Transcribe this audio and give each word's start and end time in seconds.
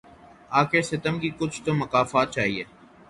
آخر 0.51 0.81
ستم 0.81 1.19
کی 1.19 1.29
کچھ 1.39 1.61
تو 1.63 1.73
مکافات 1.73 2.31
چاہیے 2.31 2.63